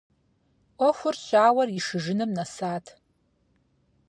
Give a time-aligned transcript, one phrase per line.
[0.77, 2.85] Ӏуэхур щауэр ишыжыным нэсат.